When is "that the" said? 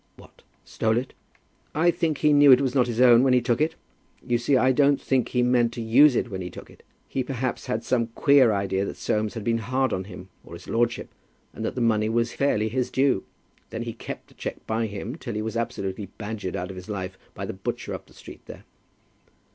11.63-11.81